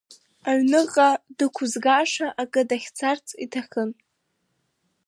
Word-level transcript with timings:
Аҩныҟа 0.49 1.09
дықәызгашаз 1.37 2.35
акы 2.41 2.61
дахьӡарц 2.69 3.27
иҭахын. 3.43 3.91